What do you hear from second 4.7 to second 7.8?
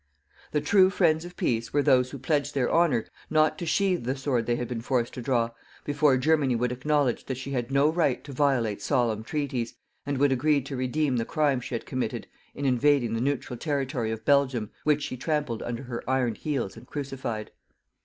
forced to draw before Germany would acknowledge that she had